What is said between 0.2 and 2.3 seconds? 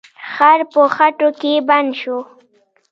خر په خټو کې بند شو.